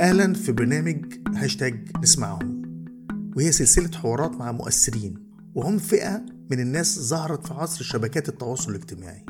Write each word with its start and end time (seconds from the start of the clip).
أهلا 0.00 0.34
في 0.34 0.52
برنامج 0.52 1.04
هاشتاج 1.34 1.88
نسمعهم 2.02 2.62
وهي 3.36 3.52
سلسلة 3.52 3.98
حوارات 3.98 4.36
مع 4.36 4.52
مؤثرين 4.52 5.14
وهم 5.54 5.78
فئة 5.78 6.22
من 6.50 6.60
الناس 6.60 7.00
ظهرت 7.00 7.46
في 7.46 7.54
عصر 7.54 7.84
شبكات 7.84 8.28
التواصل 8.28 8.70
الاجتماعي. 8.70 9.24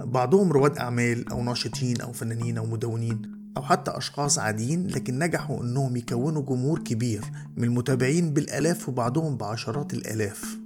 بعضهم 0.00 0.52
رواد 0.52 0.78
أعمال 0.78 1.28
أو 1.28 1.42
ناشطين 1.42 2.00
أو 2.00 2.12
فنانين 2.12 2.58
أو 2.58 2.66
مدونين 2.66 3.22
أو 3.56 3.62
حتى 3.62 3.90
أشخاص 3.90 4.38
عاديين 4.38 4.86
لكن 4.86 5.18
نجحوا 5.18 5.62
إنهم 5.62 5.96
يكونوا 5.96 6.42
جمهور 6.42 6.78
كبير 6.78 7.24
من 7.56 7.64
المتابعين 7.64 8.32
بالآلاف 8.32 8.88
وبعضهم 8.88 9.36
بعشرات 9.36 9.94
الآلاف. 9.94 10.58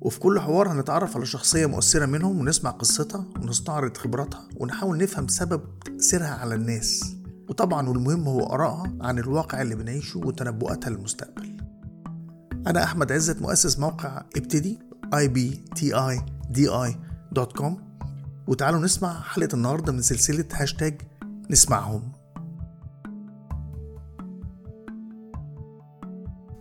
وفي 0.00 0.20
كل 0.20 0.40
حوار 0.40 0.72
هنتعرف 0.72 1.16
على 1.16 1.26
شخصية 1.26 1.66
مؤثرة 1.66 2.06
منهم 2.06 2.40
ونسمع 2.40 2.70
قصتها 2.70 3.26
ونستعرض 3.42 3.96
خبراتها 3.96 4.48
ونحاول 4.56 4.98
نفهم 4.98 5.28
سبب 5.28 5.62
تأثيرها 5.84 6.34
على 6.34 6.54
الناس. 6.54 7.16
وطبعا 7.48 7.88
والمهم 7.88 8.28
هو 8.28 8.40
آرائها 8.40 8.92
عن 9.00 9.18
الواقع 9.18 9.62
اللي 9.62 9.74
بنعيشه 9.74 10.18
وتنبؤاتها 10.18 10.90
للمستقبل. 10.90 11.56
أنا 12.66 12.84
أحمد 12.84 13.12
عزت 13.12 13.42
مؤسس 13.42 13.78
موقع 13.78 14.22
ابتدي 14.36 14.78
ibtidi.com 15.14 16.26
وتعالوا 18.46 18.80
نسمع 18.80 19.20
حلقة 19.20 19.54
النهاردة 19.54 19.92
من 19.92 20.02
سلسلة 20.02 20.44
هاشتاج 20.52 21.00
نسمعهم. 21.50 22.02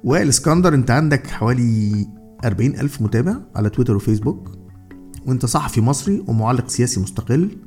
وائل 0.04 0.30
اسكندر 0.30 0.74
أنت 0.74 0.92
عندك 0.92 1.28
حوالي 1.28 2.08
40 2.46 2.72
ألف 2.72 3.02
متابع 3.02 3.36
على 3.56 3.70
تويتر 3.70 3.96
وفيسبوك 3.96 4.52
وأنت 5.26 5.46
صحفي 5.46 5.82
مصري 5.82 6.24
ومعلق 6.28 6.68
سياسي 6.68 7.00
مستقل. 7.00 7.58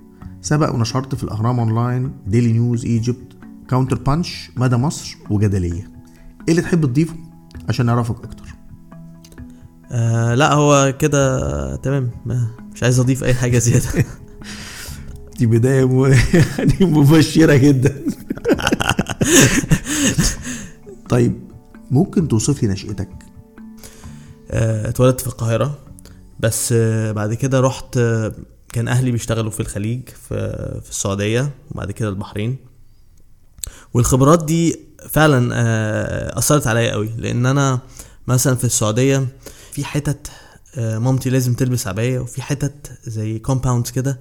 سبق 0.49 0.75
ونشرت 0.75 1.15
في 1.15 1.25
الأهرام 1.25 1.61
أونلاين 1.61 2.13
ديلي 2.27 2.53
نيوز 2.53 2.85
ايجيبت 2.85 3.33
كاونتر 3.71 3.97
بانش 3.99 4.51
مدى 4.57 4.77
مصر 4.77 5.17
وجدلية. 5.31 5.73
إيه 5.83 6.49
اللي 6.49 6.63
تحب 6.63 6.87
تضيفه 6.87 7.15
عشان 7.69 7.87
نعرفك 7.87 8.25
أكتر؟ 8.25 8.45
آه 9.93 10.35
لا 10.35 10.53
هو 10.55 10.95
كده 10.99 11.77
تمام. 11.77 12.11
ما- 12.27 12.51
مش 12.75 12.83
عايز 12.83 13.01
أضيف 13.01 13.25
أي 13.25 13.35
حاجة 13.35 13.59
زيادة. 13.59 13.87
دي 15.39 15.47
بداية 15.47 15.85
م... 15.89 16.05
يعني 16.59 16.75
مبشرة 16.81 17.57
جدا. 17.57 17.97
طيب 21.09 21.41
ممكن 21.91 22.29
توصف 22.29 22.63
لي 22.63 22.69
نشأتك؟ 22.69 23.09
آه، 24.51 24.89
اتولدت 24.89 25.21
في 25.21 25.27
القاهرة 25.27 25.79
بس 26.41 26.73
آه، 26.77 27.13
بعد 27.13 27.35
كده 27.35 27.61
رحت 27.61 27.97
آه، 27.97 28.33
كان 28.73 28.89
أهلي 28.89 29.11
بيشتغلوا 29.11 29.51
في 29.51 29.61
الخليج 29.61 30.09
في 30.09 30.37
في 30.85 30.91
السعودية 30.91 31.51
وبعد 31.71 31.91
كده 31.93 32.09
البحرين. 32.09 32.57
والخبرات 33.95 34.45
دي 34.45 34.81
فعلا 35.11 35.51
آه، 35.55 36.39
أثرت 36.39 36.67
عليا 36.67 36.93
قوي. 36.93 37.11
لأن 37.17 37.47
أنا 37.47 37.81
مثلا 38.27 38.55
في 38.57 38.65
السعودية 38.65 39.27
في 39.73 39.85
حتت 39.85 40.31
آه، 40.77 40.99
مامتي 40.99 41.31
لازم 41.31 41.55
تلبس 41.55 41.87
عباية 41.87 42.19
وفي 42.19 42.43
حتت 42.43 42.99
زي 43.07 43.39
كومباوندز 43.39 43.91
كده 43.91 44.21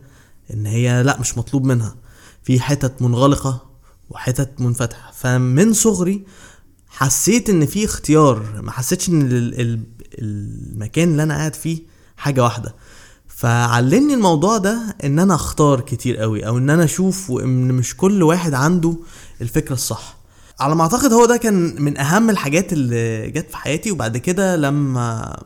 إن 0.53 0.65
هي 0.65 1.03
لأ 1.03 1.19
مش 1.19 1.37
مطلوب 1.37 1.63
منها. 1.65 1.95
في 2.43 2.59
حتت 2.59 3.01
منغلقة 3.01 3.69
وحتت 4.09 4.61
منفتحة. 4.61 5.11
فمن 5.11 5.73
صغري 5.73 6.23
حسيت 6.87 7.49
إن 7.49 7.65
في 7.65 7.85
اختيار 7.85 8.61
ما 8.61 8.71
حسيتش 8.71 9.09
إن 9.09 9.21
ال- 9.21 9.61
ال- 9.61 9.83
المكان 10.19 11.11
اللي 11.11 11.23
أنا 11.23 11.33
قاعد 11.35 11.55
فيه 11.55 11.79
حاجة 12.17 12.43
واحدة. 12.43 12.75
فعلمني 13.37 14.13
الموضوع 14.13 14.57
ده 14.57 14.95
إن 15.03 15.19
أنا 15.19 15.35
أختار 15.35 15.81
كتير 15.81 16.17
قوي 16.17 16.47
أو 16.47 16.57
إن 16.57 16.69
أنا 16.69 16.83
أشوف 16.83 17.29
وإن 17.29 17.67
مش 17.73 17.97
كل 17.97 18.23
واحد 18.23 18.53
عنده 18.53 18.97
الفكرة 19.41 19.73
الصح. 19.73 20.17
على 20.59 20.75
ما 20.75 20.81
أعتقد 20.81 21.13
هو 21.13 21.25
ده 21.25 21.37
كان 21.37 21.81
من 21.81 21.97
أهم 21.97 22.29
الحاجات 22.29 22.73
اللي 22.73 23.31
جت 23.31 23.49
في 23.49 23.57
حياتي 23.57 23.91
وبعد 23.91 24.17
كده 24.17 24.55
لما 24.55 25.37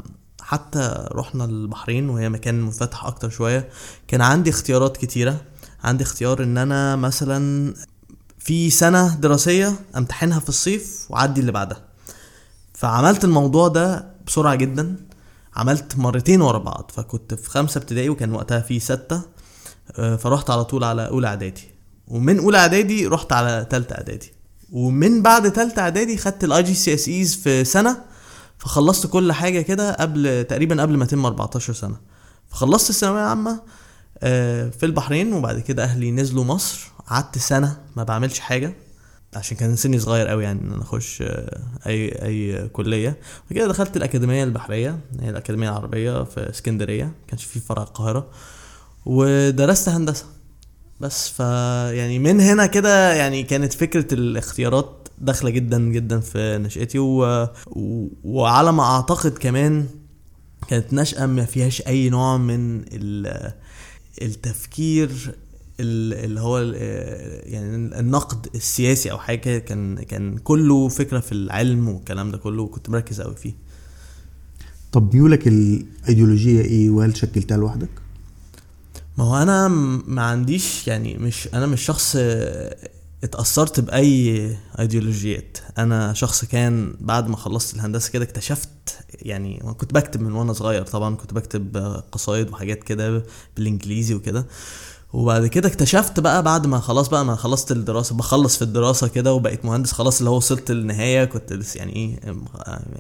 حتى 0.42 1.08
رحنا 1.12 1.46
البحرين 1.46 2.10
وهي 2.10 2.30
مكان 2.30 2.62
منفتح 2.62 3.06
أكتر 3.06 3.30
شوية 3.30 3.70
كان 4.08 4.22
عندي 4.22 4.50
اختيارات 4.50 4.98
كتيرة. 4.98 5.42
عندي 5.84 6.04
اختيار 6.04 6.44
إن 6.44 6.58
أنا 6.58 6.96
مثلا 6.96 7.74
في 8.40 8.70
سنة 8.70 9.16
دراسية 9.16 9.74
أمتحنها 9.98 10.40
في 10.40 10.50
الصيف 10.50 11.06
وعدي 11.10 11.42
اللي 11.42 11.52
بعدها. 11.52 11.82
فعملت 12.74 13.24
الموضوع 13.24 13.68
ده 13.68 14.12
بسرعة 14.28 14.56
جدا. 14.56 14.96
عملت 15.56 15.98
مرتين 15.98 16.42
ورا 16.42 16.58
بعض 16.58 16.92
فكنت 16.96 17.34
في 17.34 17.50
خمسة 17.50 17.78
ابتدائي 17.78 18.10
وكان 18.10 18.34
وقتها 18.34 18.60
في 18.60 18.80
ستة 18.80 19.22
آه، 19.98 20.16
فرحت 20.16 20.50
على 20.50 20.64
طول 20.66 20.84
على 20.84 21.08
أولى 21.08 21.28
إعدادي. 21.28 21.68
ومن 22.08 22.40
أولى 22.40 22.58
إعدادي 22.58 23.08
رحت 23.08 23.34
على 23.34 23.68
تالتة 23.70 23.94
إعدادي. 23.94 24.34
ومن 24.72 25.22
بعد 25.22 25.52
تالتة 25.54 25.80
إعدادي 25.82 26.18
خدت 26.18 26.44
ال 26.44 26.64
IGCSEs 26.64 27.36
في 27.36 27.64
سنة 27.64 27.98
فخلصت 28.58 29.08
كل 29.08 29.32
حاجة 29.32 29.62
كده 29.62 29.94
قبل 29.94 30.46
تقريبا 30.50 30.82
قبل 30.82 30.98
ما 30.98 31.04
أتم 31.04 31.26
14 31.26 31.74
سنة. 31.74 31.96
فخلصت 32.50 32.90
الثانوية 32.90 33.22
العامة 33.22 33.62
آه، 34.20 34.70
في 34.70 34.86
البحرين 34.86 35.34
وبعد 35.34 35.60
كده 35.60 35.84
أهلي 35.84 36.12
نزلوا 36.12 36.44
مصر. 36.44 36.92
قعدت 37.08 37.38
سنة 37.38 37.78
ما 37.96 38.04
بعملش 38.04 38.40
حاجة. 38.40 38.74
عشان 39.34 39.58
كان 39.58 39.76
سني 39.76 40.00
صغير 40.00 40.28
قوي 40.28 40.44
يعني 40.44 40.62
إن 40.62 40.74
أنا 40.74 40.82
أخش 40.82 41.22
آه، 41.22 41.62
أي 41.88 42.10
أي 42.26 42.68
كلية. 42.68 43.18
وكده 43.52 43.68
دخلت 43.68 43.98
الأكاديمية 43.98 44.44
البحرية 44.44 45.00
هي 45.20 45.30
الأكاديمية 45.30 45.70
العربية 45.70 46.24
في 46.24 46.50
اسكندرية 46.50 47.12
كانش 47.28 47.44
في 47.44 47.60
فرع 47.60 47.84
القاهرة. 47.84 48.28
ودرست 49.06 49.90
هندسة 49.90 50.26
بس 51.00 51.30
ف 51.30 51.40
يعني 51.96 52.20
من 52.20 52.42
هنا 52.42 52.66
كده 52.66 53.14
يعني 53.14 53.44
كانت 53.44 53.74
فكرة 53.74 54.14
الاختيارات 54.14 55.08
داخلة 55.18 55.50
جدا 55.50 55.80
جدا 55.80 56.20
في 56.20 56.58
نشأتي. 56.58 57.00
و... 57.00 57.44
و... 57.68 58.08
وعلى 58.24 58.72
ما 58.72 58.84
أعتقد 58.84 59.38
كمان 59.38 59.86
كانت 60.68 60.94
نشأة 60.94 61.26
ما 61.26 61.46
فيهاش 61.46 61.82
أي 61.88 62.10
نوع 62.10 62.38
من 62.38 62.82
ال- 62.94 63.52
التفكير 64.22 65.10
ال- 65.10 65.36
اللي 65.82 66.40
هو 66.42 66.60
يعني 66.60 67.76
النقد 68.00 68.48
السياسي 68.56 69.12
أو 69.12 69.18
حاجة 69.18 69.38
كده، 69.38 69.60
كان 69.60 70.04
كان 70.04 70.38
كله 70.38 70.88
فكرة 70.88 71.20
في 71.20 71.32
العلم 71.32 71.90
والكلام 71.90 72.32
ده 72.32 72.38
كله 72.38 72.64
وكنت 72.64 72.90
مركز 72.90 73.22
أوي 73.22 73.36
فيه. 73.36 73.54
طب 74.92 75.16
ميولك 75.16 75.48
الإيديولوجية 75.48 76.62
إيه؟ 76.62 76.90
وهل 76.90 77.18
شكلتها 77.18 77.58
لوحدك؟ 77.58 77.90
ما 79.18 79.24
هو 79.24 79.36
أنا 79.42 79.68
ما 80.08 80.22
عنديش 80.22 80.88
يعني 80.88 81.18
مش 81.18 81.48
أنا 81.54 81.66
مش 81.66 81.82
شخص 81.82 82.18
اتأثرت 83.24 83.80
بأي 83.80 84.58
إيديولوجيات. 84.80 85.58
أنا 85.78 86.14
شخص 86.14 86.46
كان 86.46 86.96
بعد 87.00 87.28
ما 87.28 87.38
خلصت 87.38 87.76
الهندسة 87.76 88.12
كده 88.12 88.24
اكتشفت 88.24 88.70
يعني 89.22 89.64
أنا 89.64 89.74
كنت 89.74 89.94
بكتب 89.94 90.22
من 90.22 90.32
وأنا 90.32 90.54
صغير 90.54 90.84
طبعا 90.84 91.16
كنت 91.16 91.34
بكتب 91.34 91.78
قصايد 92.12 92.50
وحاجات 92.50 92.84
كده 92.84 93.24
بالإنجليزي 93.58 94.14
وكده. 94.16 94.46
وبعد 95.14 95.48
كده 95.48 95.70
اكتشفت 95.70 96.20
بقى 96.20 96.44
بعد 96.44 96.68
ما 96.68 96.80
خلاص 96.80 97.10
بقى 97.10 97.26
ما 97.26 97.36
خلصت 97.36 97.72
الدراسة 97.72 98.16
بخلص 98.16 98.56
في 98.58 98.62
الدراسة 98.62 99.08
كده 99.08 99.34
وبقيت 99.34 99.66
مهندس 99.66 99.92
خلاص 99.92 100.18
اللي 100.18 100.30
هو 100.30 100.36
وصلت 100.38 100.72
للنهاية 100.72 101.26
كنت 101.26 101.54
لسه 101.54 101.78
يعني 101.78 101.96
إيه 101.96 102.20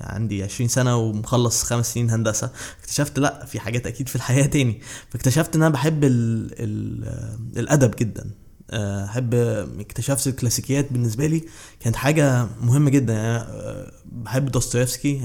عندي 0.01 0.43
20 0.43 0.67
سنة 0.67 0.97
ومخلص 0.97 1.63
خمس 1.63 1.93
سنين 1.93 2.09
هندسة. 2.09 2.49
اكتشفت 2.79 3.19
لأ 3.19 3.45
في 3.45 3.59
حاجات 3.59 3.87
أكيد 3.87 4.09
في 4.09 4.15
الحياة 4.15 4.45
تاني. 4.45 4.81
فاكتشفت 5.09 5.55
إن 5.55 5.61
أنا 5.63 5.73
بحب 5.73 6.03
ال 6.03 6.49
ال 6.59 7.59
الأدب 7.59 7.91
جدا. 7.99 8.29
آه، 8.71 9.05
أحب 9.05 9.33
اكتشفت 9.79 10.27
الكلاسيكيات 10.27 10.93
بالنسبة 10.93 11.27
لي 11.27 11.43
كانت 11.79 11.95
حاجة 11.95 12.47
مهمة 12.61 12.89
جدا. 12.89 13.13
يعني 13.13 13.37
آه، 13.37 13.91
بحب 14.11 14.45
دوستويفسكي 14.51 15.21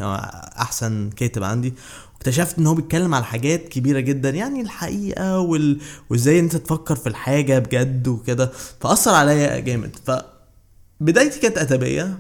أحسن 0.58 1.10
كاتب 1.10 1.44
عندي. 1.44 1.75
واكتشفت 2.16 2.59
إن 2.59 2.66
هو 2.66 2.75
بيتكلم 2.75 3.15
على 3.15 3.25
حاجات 3.25 3.69
كبيرة 3.69 4.00
جدا 4.00 4.31
يعني 4.31 4.60
الحقيقة 4.60 5.38
وال... 5.38 5.81
وإزاي 6.11 6.38
أنت 6.40 6.56
تفكر 6.56 6.96
في 6.96 7.06
الحاجة 7.06 7.58
بجد 7.58 8.08
وكده. 8.08 8.52
فأثر 8.81 9.14
عليا 9.14 9.58
جامد. 9.58 9.96
فبدايتي 11.00 11.40
كانت 11.40 11.58
أدبية 11.58 12.19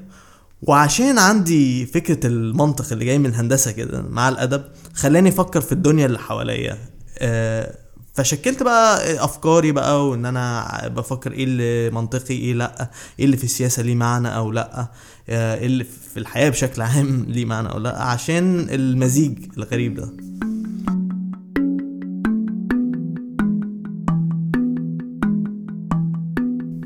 وعشان 0.62 1.18
عندي 1.18 1.86
فكرة 1.86 2.26
المنطق 2.26 2.92
اللي 2.92 3.04
جاي 3.04 3.18
من 3.18 3.26
الهندسة 3.26 3.70
كده 3.70 4.02
مع 4.02 4.28
الأدب 4.28 4.64
خلاني 4.94 5.28
أفكر 5.28 5.60
في 5.60 5.72
الدنيا 5.72 6.06
اللي 6.06 6.18
حواليا. 6.18 6.78
آه، 7.18 7.74
فشكلت 8.16 8.62
بقى 8.62 9.14
أفكاري 9.24 9.72
بقى 9.72 10.08
وإن 10.08 10.26
أنا 10.26 10.68
بفكر 10.88 11.32
إيه 11.32 11.44
اللي 11.44 11.90
منطقي 11.90 12.34
إيه 12.34 12.54
لأ 12.54 12.90
إيه 13.18 13.24
اللي 13.24 13.36
في 13.36 13.44
السياسة 13.44 13.82
ليه 13.82 13.94
معنى 13.94 14.28
أو 14.36 14.52
لأ 14.52 14.88
آه، 15.28 15.54
إيه 15.54 15.66
اللي 15.66 15.84
في 15.84 16.16
الحياة 16.16 16.48
بشكل 16.50 16.82
عام 16.82 17.24
ليه 17.28 17.44
معنى 17.44 17.68
أو 17.68 17.78
لأ 17.78 18.02
عشان 18.02 18.66
المزيج 18.70 19.38
الغريب 19.58 19.94
ده. 19.94 20.12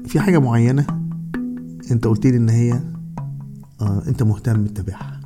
في 0.06 0.20
حاجة 0.20 0.38
معينة 0.38 0.86
أنت 1.90 2.06
قلت 2.06 2.26
لي 2.26 2.36
إن 2.36 2.48
هي 2.48 2.72
آه 3.80 4.02
أنت 4.08 4.22
مهتم 4.22 4.66
تتابعها 4.66 5.20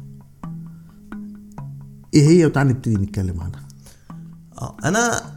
إيه 2.15 2.29
هي 2.29 2.47
وتعالى 2.47 2.71
نبتدي 2.71 2.95
نتكلم 2.95 3.41
عنها؟ 3.41 3.69
آه 4.59 4.77
أنا 4.85 5.35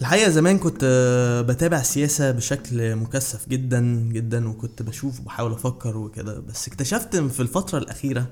الحقيقة 0.00 0.30
زمان 0.30 0.58
كنت 0.58 0.80
آه، 0.84 1.40
بتابع 1.42 1.80
السياسة 1.80 2.30
بشكل 2.30 2.96
مكثف 2.96 3.48
جدا 3.48 3.80
جدا 4.12 4.48
وكنت 4.48 4.82
بشوف 4.82 5.20
وبحاول 5.20 5.52
أفكر 5.52 5.96
وكده. 5.96 6.40
بس 6.40 6.68
اكتشفت 6.68 7.16
في 7.16 7.40
الفترة 7.40 7.78
الأخيرة 7.78 8.26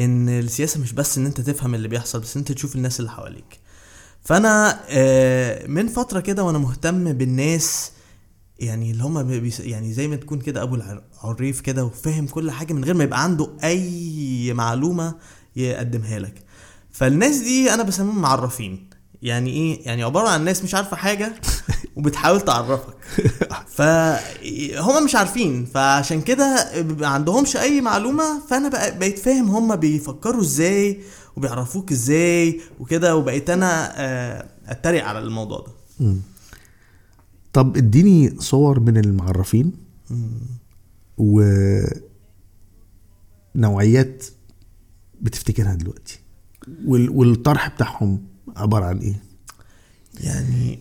إن 0.00 0.28
السياسة 0.28 0.80
مش 0.80 0.92
بس 0.92 1.18
إن 1.18 1.26
أنت 1.26 1.40
تفهم 1.40 1.74
اللي 1.74 1.88
بيحصل 1.88 2.20
بس 2.20 2.36
أنت 2.36 2.52
تشوف 2.52 2.76
الناس 2.76 3.00
اللي 3.00 3.10
حواليك. 3.10 3.60
فأنا 4.22 4.80
آه، 4.90 5.66
من 5.66 5.86
فترة 5.88 6.20
كده 6.20 6.44
وأنا 6.44 6.58
مهتم 6.58 7.12
بالناس 7.12 7.90
يعني 8.58 8.90
اللي 8.90 9.02
هم 9.04 9.22
بيس 9.40 9.60
يعني 9.60 9.92
زي 9.92 10.08
ما 10.08 10.16
تكون 10.16 10.38
كده 10.40 10.62
أبو 10.62 10.74
العريف 11.24 11.60
كده 11.60 11.84
وفاهم 11.84 12.26
كل 12.26 12.50
حاجة 12.50 12.72
من 12.72 12.84
غير 12.84 12.94
ما 12.94 13.04
يبقى 13.04 13.22
عنده 13.22 13.50
أي 13.64 14.52
معلومة 14.54 15.14
يقدمها 15.56 16.18
لك. 16.18 16.44
فالناس 16.90 17.36
دي 17.36 17.74
أنا 17.74 17.82
بسميهم 17.82 18.22
معرفين. 18.22 18.95
يعني 19.22 19.50
إيه؟ 19.50 19.86
يعني 19.86 20.02
عبارة 20.02 20.28
عن 20.28 20.44
ناس 20.44 20.64
مش 20.64 20.74
عارفة 20.74 20.96
حاجة 20.96 21.32
وبتحاول 21.96 22.40
تعرفك. 22.40 22.94
فهم 23.68 25.04
مش 25.04 25.14
عارفين 25.14 25.64
فعشان 25.64 26.20
كده 26.22 26.70
ما 26.82 27.06
عندهمش 27.06 27.56
أي 27.56 27.80
معلومة 27.80 28.46
فأنا 28.50 28.68
بقيت 28.98 29.18
فاهم 29.18 29.50
هم 29.50 29.76
بيفكروا 29.76 30.40
إزاي 30.40 31.00
وبيعرفوك 31.36 31.92
إزاي 31.92 32.60
وكده 32.80 33.16
وبقيت 33.16 33.50
أنا 33.50 33.92
آه، 33.96 34.46
أتريق 34.66 35.04
على 35.04 35.18
الموضوع 35.18 35.58
ده. 35.66 35.72
طب 37.52 37.76
إديني 37.76 38.36
صور 38.40 38.80
من 38.80 38.96
المعرفين 38.96 39.72
و 41.18 41.42
نوعيات 43.54 44.24
بتفتكرها 45.20 45.74
دلوقتي 45.74 46.18
وال... 46.86 47.10
والطرح 47.10 47.68
بتاعهم. 47.68 48.22
عبارة 48.56 48.84
عن 48.84 48.98
إيه؟ 48.98 49.14
يعني 50.20 50.78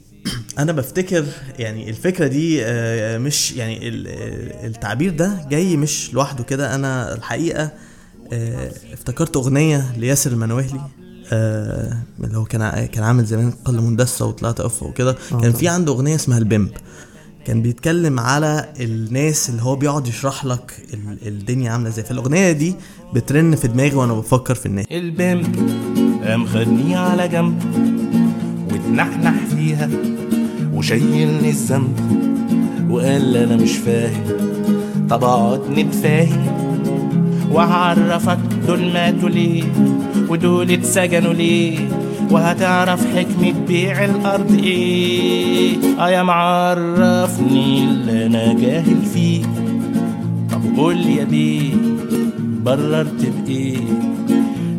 أنا 0.60 0.72
بفتكر 0.72 1.26
يعني 1.60 1.90
الفكرة 1.90 2.28
دي 2.28 2.66
آه، 2.66 3.18
مش 3.18 3.52
يعني 3.52 3.88
ال- 3.88 4.08
ال- 4.08 4.66
التعبير 4.66 5.12
ده 5.12 5.46
جاي 5.50 5.78
مش 5.78 6.14
لوحده 6.14 6.44
كده. 6.44 6.76
أنا 6.76 7.14
الحقيقة 7.16 7.72
آه، 8.34 8.72
افتكرت 8.94 9.36
أغنية 9.36 9.94
لياسر 9.98 10.32
المنوهلي 10.32 10.82
آه، 11.34 11.98
اللي 12.24 12.38
هو 12.38 12.44
كان 12.44 12.86
كان 12.86 13.04
عامل 13.04 13.26
زمان 13.26 13.52
قلة 13.66 13.82
مندسة 13.82 14.26
وطلعت 14.26 14.60
if 14.60 14.84
وكده. 14.84 15.16
كان 15.42 15.54
في 15.54 15.68
عنده 15.68 15.92
أغنية 15.94 16.16
اسمها 16.16 16.38
ال 16.38 16.43
pimp. 16.43 16.70
كان 17.46 17.62
بيتكلم 17.62 18.20
على 18.20 18.74
الناس 18.80 19.50
اللي 19.50 19.62
هو 19.62 19.76
بيقعد 19.76 20.08
يشرح 20.08 20.46
لك 20.46 20.86
ال- 20.94 21.28
الدنيا 21.28 21.72
عاملة 21.72 21.90
إزاي. 21.90 22.04
فالأغنية 22.06 22.52
دي 22.52 22.76
بترن 23.14 23.56
في 23.56 23.68
دماغي 23.68 23.96
وأنا 23.96 24.14
بفكر 24.14 24.56
في 24.56 24.66
الناس. 24.66 24.86
البنت 24.92 25.56
قام 26.26 26.46
خدني 26.46 26.96
على 26.96 27.28
جنب 27.28 27.64
واتنحنح 28.72 29.34
فيها 29.56 29.90
وشيلني 30.74 31.50
الذنب 31.50 32.00
وقال 32.90 33.38
أنا 33.38 33.56
مش 33.56 33.72
فاهم. 33.78 34.24
طب 35.10 35.24
اقعد 35.24 35.62
نتفاهم 35.80 36.46
وهعرفك 37.52 38.38
دول 38.68 38.94
ماتوا 38.94 39.30
ليه 39.30 39.64
ودول 40.30 40.72
اتسجنوا 40.72 41.34
ليه 41.34 41.80
وهتعرف 42.32 43.06
حكمة 43.16 43.54
بيع 43.68 44.06
الأرض 44.06 44.60
إيه؟ 44.64 45.78
آه 46.00 46.10
يا 46.10 46.24
معرفني 46.24 47.84
اللي 47.84 48.26
أنا 48.26 48.54
جاهل 48.54 49.02
فيه. 49.14 49.44
طب 50.52 50.62
قول 50.78 50.98
يا 51.06 51.24
بيه 51.24 51.74
بررت 52.66 53.32
بإيه؟ 53.46 53.78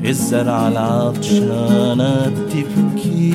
الزرع 0.06 0.68
العطشانة 0.68 2.28
بتبكي 2.28 3.34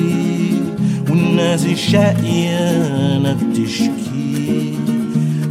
والناس 1.10 1.66
الشقيانة 1.66 3.36
بتشكي. 3.42 4.74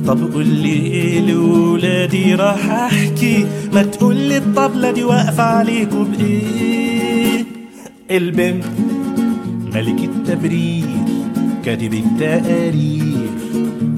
طب 0.07 0.33
قول 0.33 0.47
لي 0.47 0.73
إيه 0.73 1.19
لولادي 1.31 2.35
راح 2.35 2.69
أحكي؟ 2.69 3.45
ما 3.73 3.83
تقول 3.83 4.15
لي 4.15 4.37
الطبلة 4.37 4.91
دي 4.91 5.03
واقفة 5.03 5.43
عليكوا 5.43 6.03
بإيه؟ 6.03 7.45
البنت 8.11 8.65
ملك 9.75 9.99
التبرير 10.03 10.85
كاتب 11.65 11.93
التقارير 11.93 13.29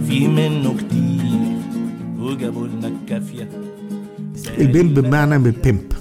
في 0.07 0.27
منه 0.27 0.73
كتير 0.77 1.57
وجابوا 2.19 2.67
لنا 2.67 2.87
الكافية. 2.87 3.49
البيم 4.59 4.87
بمعنى 4.89 5.37
من 5.37 5.53
بيمب 5.63 5.92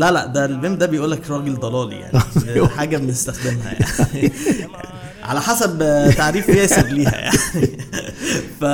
لا 0.00 0.10
لا 0.10 0.26
ده 0.26 0.44
البيم 0.44 0.76
ده 0.76 0.86
بيقول 0.86 1.10
لك 1.10 1.30
راجل 1.30 1.54
ضلالي 1.54 2.00
يعني. 2.00 2.66
حاجة 2.76 2.96
بنستخدمها 2.96 3.72
يعني. 3.72 4.32
على 5.28 5.40
حسب 5.40 5.78
تعريف 6.16 6.48
ياسر 6.48 6.86
ليها 6.86 7.16
يعني. 7.18 7.38
ف 8.60 8.64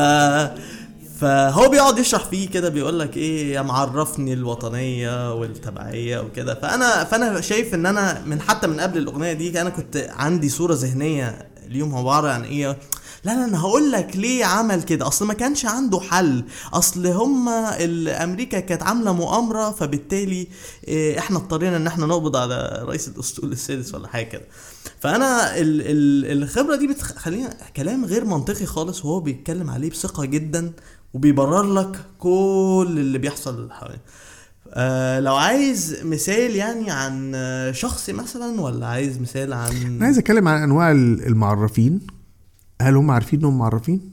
فهو 1.21 1.69
بيقعد 1.69 1.99
يشرح 1.99 2.25
فيه 2.25 2.49
كده 2.49 2.69
بيقول 2.69 2.99
لك 3.01 3.17
إيه 3.17 3.55
يا 3.55 3.63
معرفني 3.63 4.33
الوطنية 4.33 5.35
والتبعية 5.35 6.19
وكده. 6.19 6.55
فأنا 6.55 7.05
فأنا 7.05 7.41
شايف 7.41 7.75
إن 7.75 7.87
أنا 7.87 8.23
من 8.27 8.41
حتى 8.41 8.67
من 8.67 8.81
قبل 8.81 8.99
الأغنية 8.99 9.33
دي 9.33 9.61
أنا 9.61 9.71
كنت 9.71 10.09
عندي 10.17 10.49
صورة 10.49 10.75
ذهنية 10.75 11.49
اليوم 11.67 11.95
عبارة 11.95 12.29
عن 12.29 12.45
إيه 12.45 12.77
لا 13.27 13.31
لا 13.35 13.45
أنا 13.45 13.61
هقول 13.61 13.93
لك 13.93 14.17
ليه 14.17 14.45
عمل 14.45 14.83
كده. 14.83 15.09
أصل 15.09 15.27
ما 15.27 15.35
كانش 15.35 15.67
عنده 15.67 16.01
حل. 16.01 16.45
أصل 16.73 17.07
هما 17.07 17.85
أمريكا 18.25 18.61
كانت 18.61 18.83
عاملة 18.83 19.13
مؤامرة 19.13 19.71
فبالتالي 19.71 20.47
إيه، 20.89 21.19
إحنا 21.19 21.39
اضطرينا 21.39 21.77
إن 21.77 21.87
إحنا 21.87 22.07
نقبض 22.07 22.37
على 22.37 22.85
رئيس 22.89 23.09
الاسطول 23.09 23.53
السادس 23.59 23.95
ولا 23.95 24.09
حاجة 24.09 24.25
كده. 24.25 24.43
فأنا 25.01 25.57
ال 25.57 25.81
ال 25.81 26.43
الخبرة 26.43 26.77
دي 26.77 26.87
بتخلينا 26.87 27.55
كلام 27.77 28.05
غير 28.05 28.25
منطقي 28.25 28.67
خالص 28.67 29.05
وهو 29.05 29.21
بيتكلم 29.21 29.71
عليه 29.71 29.91
بثقة 29.91 30.25
جدا 30.25 30.73
وبيبرر 31.15 31.73
لك 31.73 32.01
كل 32.19 32.95
اللي 32.97 33.19
بيحصل 33.19 33.71
حواليه 33.73 34.03
آه 34.71 35.21
لو 35.21 35.37
عايز 35.37 35.97
مثال 36.05 36.57
يعني 36.57 36.91
عن 36.91 37.33
آه، 37.35 37.73
شخصي 37.73 38.13
مثلا 38.13 38.61
ولا 38.61 38.87
عايز 38.87 39.19
مثال 39.21 39.53
عن 39.53 39.77
أنا 39.77 40.05
عايز 40.05 40.19
أتكلم 40.19 40.49
عن 40.49 40.63
أنواع 40.63 40.91
المعرفين. 40.93 42.16
هل 42.83 42.97
هم 42.97 43.11
عارفين 43.11 43.39
إنهم 43.39 43.59
معرفين؟ 43.59 44.11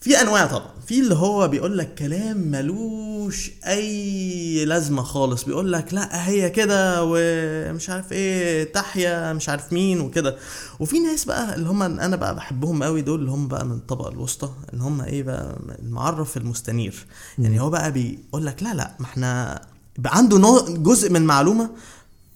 في 0.00 0.20
أنواع 0.20 0.46
طبعا. 0.46 0.70
في 0.86 1.00
اللي 1.00 1.14
هو 1.14 1.48
بيقول 1.48 1.78
لك 1.78 1.94
كلام 1.94 2.36
ملوش 2.38 3.50
أي 3.66 4.64
لازمة 4.64 5.02
خالص. 5.02 5.44
بيقول 5.44 5.72
لك 5.72 5.94
لا 5.94 6.28
هي 6.28 6.50
كده 6.50 7.00
ومش 7.04 7.90
عارف 7.90 8.12
إيه 8.12 8.72
تحيا 8.72 9.32
مش 9.32 9.48
عارف 9.48 9.72
مين 9.72 10.00
وكده. 10.00 10.36
وفي 10.80 10.98
ناس 10.98 11.24
بقى 11.24 11.54
اللي 11.54 11.68
هم 11.68 11.82
أنا 11.82 12.16
بقى 12.16 12.34
بحبهم 12.36 12.82
قوي 12.82 13.02
دول 13.02 13.20
اللي 13.20 13.30
هم 13.30 13.48
بقى 13.48 13.66
من 13.66 13.72
الطبقة 13.72 14.08
الوسطى 14.12 14.50
اللي 14.72 14.84
هم 14.84 15.00
إيه 15.00 15.22
بقى 15.22 15.58
المعرف 15.82 16.36
المستنير. 16.36 17.06
يعني 17.38 17.60
هو 17.60 17.70
بقى 17.70 17.92
بيقول 17.92 18.46
لك 18.46 18.62
لا 18.62 18.74
لا 18.74 18.94
ما 18.98 19.04
إحنا 19.06 19.60
عنده 20.06 20.64
جزء 20.68 21.12
من 21.12 21.22
معلومة 21.26 21.70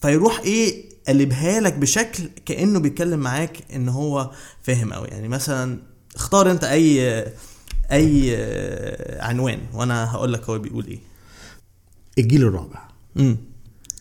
فيروح 0.02 0.40
إيه 0.40 0.91
قلبها 1.08 1.60
لك 1.60 1.72
بشكل 1.74 2.28
كأنه 2.46 2.80
بيتكلم 2.80 3.20
معاك 3.20 3.58
إن 3.74 3.88
هو 3.88 4.30
فاهم 4.62 4.92
قوي 4.92 5.08
يعني 5.08 5.28
مثلا 5.28 5.78
اختار 6.14 6.50
أنت 6.50 6.64
أي 6.64 7.24
أي 7.92 8.36
عنوان 9.20 9.58
وأنا 9.74 10.12
هقول 10.12 10.32
لك 10.32 10.50
هو 10.50 10.58
بيقول 10.58 10.86
إيه. 10.86 10.98
الجيل 12.18 12.42
الرابع. 12.42 12.88
امم 13.16 13.36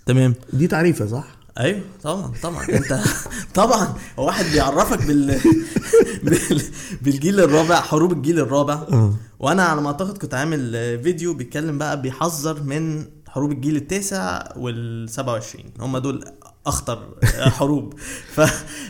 تمام. 0.06 0.36
دي 0.54 0.68
تعريفة 0.68 1.08
صح؟ 1.08 1.28
أيوه 1.60 1.82
طبعا 2.04 2.34
طبعا. 2.42 2.64
أنت 2.70 3.00
طبعا 3.56 3.94
هو 4.20 4.26
واحد 4.26 4.46
بيعرفك 4.46 5.06
بال... 5.06 5.28
بال... 6.24 6.62
بالجيل 7.02 7.40
الرابع 7.40 7.82
حروب 7.82 8.12
الجيل 8.12 8.40
الرابع. 8.40 8.74
آه. 8.74 9.14
وأنا 9.40 9.64
على 9.64 9.82
ما 9.82 9.88
أعتقد 9.88 10.18
كنت 10.18 10.34
عامل 10.34 10.72
فيديو 11.04 11.34
بيتكلم 11.34 11.78
بقى 11.78 12.02
بيحذر 12.02 12.64
من 12.64 13.06
حروب 13.28 13.52
الجيل 13.52 13.76
التاسع 13.76 14.44
وال 14.58 15.10
27 15.10 15.66
هم 15.80 15.98
دول 15.98 16.26
أخطر 16.66 17.16
حروب. 17.26 17.94
ف... 18.34 18.42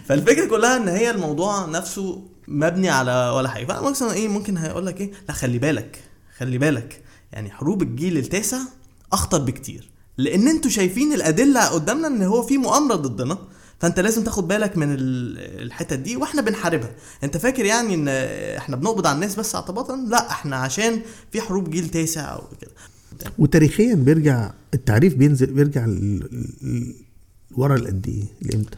فالفكرة 0.05 0.45
كلها 0.45 0.77
إن 0.77 0.87
هي 0.87 1.11
الموضوع 1.11 1.65
نفسه 1.65 2.27
مبني 2.47 2.89
على 2.89 3.29
ولا 3.35 3.49
حاجة. 3.49 3.65
فأنا 3.65 3.89
مثلا 3.89 4.13
إيه 4.13 4.27
ممكن 4.27 4.57
هيقول 4.57 4.85
لك 4.85 5.01
إيه 5.01 5.11
لا 5.27 5.33
خلي 5.33 5.57
بالك 5.59 5.99
خلي 6.37 6.57
بالك. 6.57 7.01
يعني 7.33 7.49
حروب 7.51 7.81
الجيل 7.81 8.17
التاسع 8.17 8.57
أخطر 9.13 9.37
بكتير. 9.37 9.89
لأن 10.17 10.47
أنتوا 10.47 10.71
شايفين 10.71 11.13
الأدلة 11.13 11.65
قدامنا 11.65 12.07
إن 12.07 12.23
هو 12.23 12.41
في 12.41 12.57
مؤامرة 12.57 12.95
ضدنا. 12.95 13.37
فأنت 13.79 13.99
لازم 13.99 14.23
تاخد 14.23 14.47
بالك 14.47 14.77
من 14.77 14.91
ال- 14.93 15.61
الحتت 15.61 15.93
دي 15.99 16.15
وإحنا 16.15 16.41
بنحاربها. 16.41 16.91
أنت 17.23 17.37
فاكر 17.37 17.65
يعني 17.65 17.93
إن 17.95 18.07
إحنا 18.57 18.75
بنقبض 18.75 19.07
على 19.07 19.15
الناس 19.15 19.35
بس 19.35 19.55
اعتباطا؟ 19.55 19.95
لا 19.95 20.31
إحنا 20.31 20.55
عشان 20.55 21.01
في 21.31 21.41
حروب 21.41 21.69
جيل 21.69 21.89
تاسع 21.89 22.35
وكده 22.35 22.71
وتاريخيا 23.37 23.95
بيرجع 23.95 24.51
التعريف 24.73 25.15
بينزل 25.15 25.45
بيرجع 25.53 25.85
ورا 27.57 27.77
لقد 27.77 28.07
إيه؟ 28.07 28.49
لإمتى؟ 28.49 28.77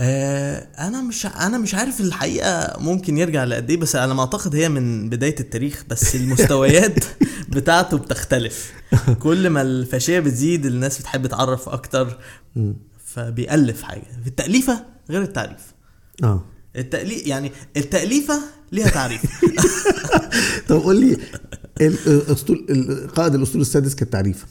آه 0.00 0.68
أنا 0.78 1.02
مش 1.02 1.26
أنا 1.26 1.58
مش 1.58 1.74
عارف 1.74 2.00
الحقيقة 2.00 2.76
ممكن 2.80 3.18
يرجع 3.18 3.44
لقد 3.44 3.70
إيه 3.70 3.76
بس 3.76 3.96
أنا 3.96 4.14
ما 4.14 4.20
أعتقد 4.20 4.54
هي 4.54 4.68
من 4.68 5.08
بداية 5.08 5.34
التاريخ 5.40 5.84
بس 5.88 6.14
المستويات 6.16 7.04
بتاعته 7.48 7.96
بتختلف. 7.98 8.72
كل 9.20 9.50
ما 9.50 9.62
الفاشية 9.62 10.20
بتزيد 10.20 10.66
الناس 10.66 10.98
بتحب 10.98 11.26
تعرف 11.26 11.68
أكتر. 11.68 12.18
فبيألف 13.06 13.82
حاجة. 13.82 14.06
في 14.22 14.26
التأليفة 14.28 14.84
غير 15.10 15.22
التعريف. 15.22 15.60
آه. 16.24 16.44
التأليف 16.76 17.26
يعني 17.26 17.52
التأليفة 17.76 18.40
ليها 18.72 18.88
تعريف. 18.88 19.22
طب 20.68 20.76
قول 20.80 21.00
لي 21.00 21.16
الاسطول 21.80 22.66
قائد 23.16 23.34
الأسطول 23.34 23.60
السادس 23.60 23.94
كالتعريف 23.94 24.46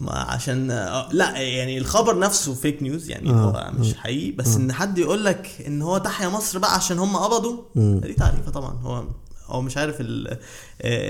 ما 0.00 0.12
عشان 0.12 0.70
آه، 0.70 1.08
لا 1.12 1.36
يعني 1.40 1.78
الخبر 1.78 2.18
نفسه 2.18 2.54
فيك 2.54 2.82
نيوز 2.82 3.10
يعني 3.10 3.30
آه، 3.30 3.32
هو 3.32 3.72
مش 3.78 3.94
حقيقي 3.94 4.30
بس 4.32 4.56
إن 4.56 4.72
حد 4.72 4.98
يقول 4.98 5.24
لك 5.24 5.48
إن 5.66 5.82
هو 5.82 5.98
تحيا 5.98 6.28
مصر 6.28 6.58
بقى 6.58 6.74
عشان 6.74 6.98
هم 6.98 7.16
قبضوا 7.16 7.62
دي 7.76 8.12
تعريفة 8.12 8.50
طبعا. 8.50 8.72
هو 8.82 9.04
هو 9.46 9.62
مش 9.62 9.76
عارف 9.76 9.96
آه، 10.00 10.38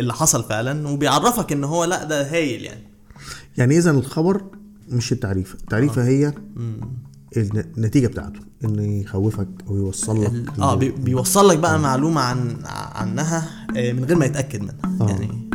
اللي 0.00 0.14
حصل 0.14 0.44
فعلا 0.44 0.88
وبيعرفك 0.88 1.52
إن 1.52 1.64
هو 1.64 1.84
لا 1.84 2.04
ده 2.04 2.30
هايل 2.32 2.62
يعني. 2.62 2.82
يعني 3.58 3.78
إذا 3.78 3.90
الخبر 3.90 4.42
مش 4.88 5.12
التعريفة 5.12 5.54
التعريفة 5.54 6.04
هي 6.04 6.32
الن- 7.36 7.64
النتيجة 7.76 8.06
بتاعته 8.06 8.40
إنه 8.64 9.00
يخوفك 9.00 9.48
أو 9.68 9.76
يوصل 9.76 10.24
لك 10.24 10.58
آه 10.58 10.74
بي- 10.74 10.90
بيوصل 10.90 11.48
لك 11.48 11.58
بقى 11.58 11.78
معلومة 11.78 12.20
عن 12.20 12.56
عنها 12.94 13.66
آه، 13.76 13.92
من 13.92 14.04
غير 14.04 14.16
ما 14.16 14.26
يتأكد 14.26 14.60
منها. 14.62 14.74
آه. 15.00 15.08
يعني 15.10 15.50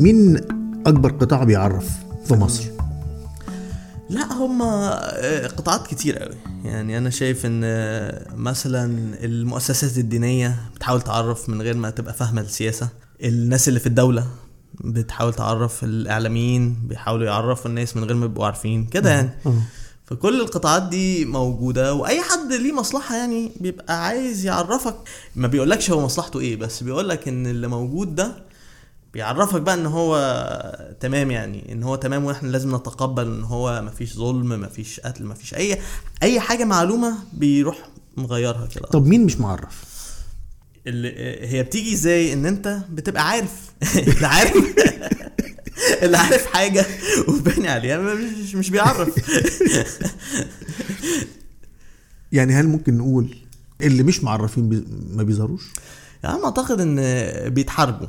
مين 0.00 0.36
أكبر 0.86 1.10
قطاع 1.10 1.44
بيعرف 1.44 1.88
في 2.24 2.34
مصر؟ 2.34 2.64
لا 4.10 4.32
هم 4.32 4.62
قطاعات 5.56 5.86
كتير 5.86 6.18
قوي. 6.18 6.36
يعني 6.64 6.98
أنا 6.98 7.10
شايف 7.10 7.46
إن 7.46 7.60
آه، 7.64 8.26
مثلا 8.34 8.84
المؤسسات 9.24 9.98
الدينية 9.98 10.56
بتحاول 10.74 11.02
تعرف 11.02 11.48
من 11.48 11.62
غير 11.62 11.76
ما 11.76 11.90
تبقى 11.90 12.14
فاهمة 12.14 12.40
السياسة. 12.40 12.88
الناس 13.24 13.68
اللي 13.68 13.80
في 13.80 13.86
الدولة 13.86 14.26
بتحاول 14.84 15.34
تعرف 15.34 15.84
الإعلاميين 15.84 16.76
بيحاولوا 16.88 17.26
يعرفوا 17.26 17.70
الناس 17.70 17.96
من 17.96 18.04
غير 18.04 18.14
ما 18.14 18.24
يبقوا 18.26 18.46
عارفين. 18.46 18.86
كده 18.86 19.10
يعني. 19.10 19.30
أه. 19.46 19.54
فكل 20.04 20.40
القطاعات 20.40 20.82
دي 20.82 21.24
موجودة 21.24 21.94
وأي 21.94 22.20
حد 22.22 22.52
ليه 22.52 22.72
مصلحة 22.72 23.16
يعني 23.16 23.52
بيبقى 23.60 24.04
عايز 24.06 24.44
يعرفك. 24.46 24.96
ما 25.36 25.48
بيقولكش 25.48 25.90
هو 25.90 26.00
مصلحته 26.04 26.40
إيه 26.40 26.56
بس 26.56 26.82
بيقولك 26.82 27.28
إن 27.28 27.46
اللي 27.46 27.68
موجود 27.68 28.14
ده 28.14 28.49
بيعرفك 29.14 29.60
بقى 29.60 29.74
إن 29.74 29.86
هو 29.86 30.16
تمام 31.00 31.30
يعني 31.30 31.72
إن 31.72 31.82
هو 31.82 31.96
تمام 31.96 32.24
وإحنا 32.24 32.48
لازم 32.48 32.76
نتقبل 32.76 33.26
إن 33.26 33.42
هو 33.42 33.82
مفيش 33.82 34.14
ظلم 34.14 34.60
مفيش 34.60 35.00
قتل 35.00 35.26
مفيش 35.26 35.54
أي 35.54 35.78
أي 36.22 36.40
حاجة 36.40 36.64
معلومة 36.64 37.14
بيروح 37.32 37.78
مغيرها 38.16 38.66
كده. 38.66 38.86
طب 38.86 39.06
مين 39.06 39.24
مش 39.24 39.36
معرف؟ 39.40 39.84
اللي 40.86 41.08
هي 41.48 41.62
بتيجي 41.62 41.92
إزاي؟ 41.94 42.32
إن 42.32 42.46
أنت 42.46 42.78
بتبقى 42.90 43.28
عارف. 43.28 43.70
اللي 44.16 44.26
عارف 44.26 44.56
اللي 46.02 46.16
عارف 46.16 46.46
حاجة 46.46 46.86
وباني 47.28 47.68
عليها. 47.68 47.98
مش 47.98 48.54
مش 48.54 48.70
بيعرف. 48.70 49.08
يعني 52.32 52.54
هل 52.54 52.66
ممكن 52.68 52.98
نقول 52.98 53.36
اللي 53.80 54.02
مش 54.02 54.24
معرفين 54.24 54.68
بي... 54.68 54.84
ما 55.10 55.22
بيظهروش؟ 55.22 55.62
يعني 56.24 56.44
أعتقد 56.44 56.80
إن 56.80 56.96
بيتحاربوا. 57.50 58.06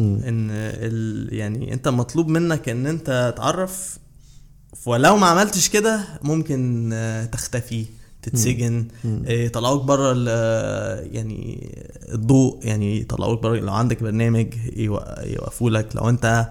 إن 0.00 0.48
ال 0.50 1.28
يعني 1.34 1.72
أنت 1.72 1.88
مطلوب 1.88 2.28
منك 2.28 2.68
إن 2.68 2.86
أنت 2.86 3.34
تعرف 3.36 3.98
ولو 4.86 5.16
ما 5.16 5.26
عملتش 5.26 5.68
كده 5.68 6.04
ممكن 6.22 6.90
آه، 6.92 7.24
تختفي 7.24 7.84
تتسجن 8.22 8.88
آه، 9.26 9.30
يطلعوك 9.32 9.82
بره 9.84 10.12
يعني 11.00 11.70
الضوء 12.12 12.66
يعني 12.66 13.00
يطلعوك 13.00 13.42
بره 13.42 13.56
لو 13.60 13.72
عندك 13.72 14.02
برنامج 14.02 14.46
يوق- 14.76 15.26
يوقفوا 15.26 15.70
لك 15.70 15.96
لو 15.96 16.08
أنت 16.08 16.50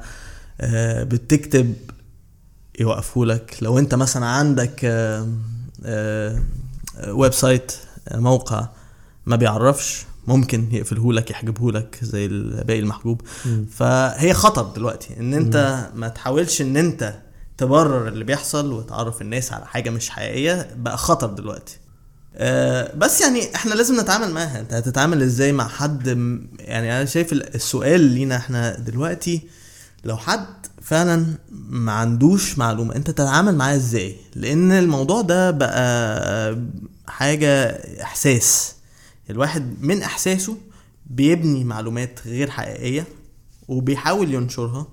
آه، 0.62 1.04
بتكتب 1.04 1.74
يوقفوا 2.80 3.26
لك 3.26 3.56
لو 3.62 3.80
أنت 3.80 3.96
مثلا 3.96 4.26
عندك 4.26 4.86
website 7.08 7.72
موقع 8.14 8.68
ما 9.26 9.36
بيعرفش 9.36 10.06
ممكن 10.28 10.68
يقفله 10.72 11.14
لك 11.14 11.32
يحجبه 11.32 11.72
لك 11.72 11.98
زي 12.02 12.28
باقي 12.64 12.80
المحجوب. 12.80 13.22
فهي 13.72 14.34
خطر 14.34 14.64
دلوقتي 14.64 15.20
إن 15.20 15.34
أنت 15.34 15.88
ما 15.96 16.08
تحاولش 16.08 16.62
إن 16.62 16.78
أنت 16.78 17.16
تبرر 17.58 18.08
اللي 18.08 18.24
بيحصل 18.24 18.72
وتعرف 18.74 19.22
الناس 19.22 19.54
على 19.54 19.66
حاجة 19.66 19.90
مش 19.90 20.10
حقيقية 20.10 20.68
بقى 20.78 20.98
خطر 20.98 21.28
دلوقتي. 21.28 21.78
آه، 22.36 22.96
بس 22.98 23.22
يعني 23.22 23.56
إحنا 23.56 23.74
لازم 23.74 24.00
نتعامل 24.00 24.32
معاها. 24.32 24.60
أنت 24.60 24.74
هتتعامل 24.74 25.22
إزاي 25.22 25.52
مع 25.52 25.68
حد؟ 25.68 26.08
يعني 26.60 26.98
أنا 26.98 27.06
شايف 27.06 27.34
ال- 27.34 27.56
السؤال 27.56 28.02
لينا 28.02 28.36
إحنا 28.38 28.80
دلوقتي 28.80 29.42
لو 30.06 30.18
حد 30.18 30.46
فعلا 30.82 31.26
ما 31.70 31.92
عندوش 31.92 32.58
معلومة 32.58 32.96
أنت 32.96 33.10
تتعامل 33.12 33.56
معاه 33.56 33.76
إزاي؟ 33.76 34.16
لأن 34.36 34.72
الموضوع 34.72 35.22
ده 35.22 35.52
بقى 35.52 36.58
حاجة 37.08 37.66
إحساس. 38.04 38.74
الواحد 39.30 39.76
من 39.82 40.02
احساسه 40.02 40.58
بيبني 41.06 41.64
معلومات 41.64 42.20
غير 42.26 42.50
حقيقية 42.50 43.08
وبيحاول 43.68 44.34
ينشرها. 44.34 44.88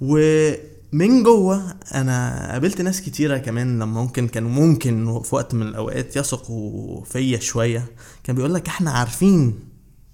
ومن 0.00 1.22
جوه 1.22 1.74
أنا 1.94 2.48
قابلت 2.52 2.80
ناس 2.80 3.02
كتيرة 3.02 3.38
كمان 3.38 3.78
لما 3.78 4.02
ممكن 4.02 4.28
كانوا 4.28 4.50
ممكن 4.50 5.22
في 5.22 5.34
وقت 5.34 5.54
من 5.54 5.62
الاوقات 5.62 6.16
يثقوا 6.16 7.04
فيا 7.04 7.38
شوية. 7.38 7.86
كان 8.24 8.36
بيقول 8.36 8.54
لك 8.54 8.68
إحنا 8.68 8.90
عارفين 8.90 9.58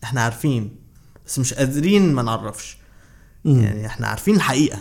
إحنا 0.04 0.20
عارفين 0.20 0.70
بس 1.26 1.38
مش 1.38 1.54
قادرين 1.54 2.12
ما 2.12 2.22
نعرفش. 2.22 2.76
يعني 3.44 3.86
إحنا 3.86 4.06
عارفين 4.06 4.34
الحقيقة. 4.34 4.78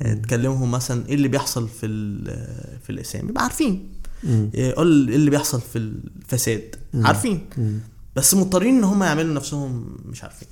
يعني 0.00 0.20
تكلمهم 0.20 0.70
مثلا 0.70 1.08
إيه 1.08 1.14
اللي 1.14 1.28
بيحصل 1.28 1.68
في 1.68 1.86
في 2.82 2.90
الاسلام 2.90 3.28
يبقى 3.28 3.42
عارفين. 3.42 3.88
يقول 4.54 5.08
إيه 5.08 5.16
اللي 5.16 5.30
بيحصل 5.30 5.60
في 5.60 5.78
الفساد 5.78 6.76
عارفين. 6.94 7.46
بس 8.16 8.34
مضطرين 8.34 8.76
إن 8.78 8.84
هم 8.84 9.02
يعملوا 9.02 9.34
نفسهم 9.34 9.96
مش 10.04 10.22
عارفين. 10.24 10.48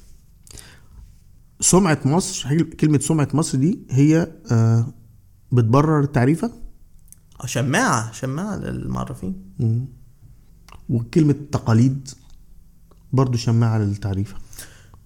سمعة 1.61 1.99
مصر 2.05 2.63
كلمة 2.63 2.99
سمعة 2.99 3.29
مصر 3.35 3.59
دي 3.59 3.79
هي 3.91 4.33
آه 4.53 4.87
بتبرر 5.53 6.01
التعريفة؟ 6.01 6.53
آه 7.43 7.47
شماعة 7.47 8.13
شماعة 8.13 8.57
للمعرفين. 8.57 9.43
وكلمة 10.89 11.35
تقاليد 11.53 12.09
برضو 13.13 13.39
شماعة 13.39 13.79
للتعريفة. 13.79 14.37